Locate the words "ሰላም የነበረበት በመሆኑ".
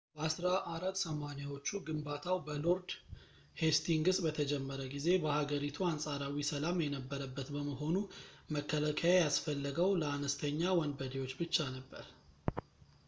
6.51-7.95